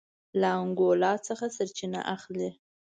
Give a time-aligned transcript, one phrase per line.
[0.39, 2.49] له انګولا څخه سرچینه اخلي.